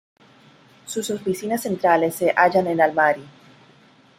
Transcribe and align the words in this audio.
Sus 0.87 1.11
oficinas 1.11 1.61
centrales 1.61 2.15
se 2.15 2.31
hallan 2.35 2.65
en 2.65 2.81
Almaty. 2.81 3.21